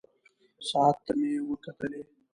ساعت 0.69 0.97
ته 1.05 1.11
مې 1.19 1.31
وکتلې. 1.49 2.01